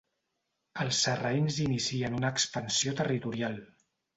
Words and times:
Els 0.85 1.01
sarraïns 1.07 1.59
inicien 1.65 2.17
una 2.21 2.33
expansió 2.37 2.99
territorial. 3.03 3.63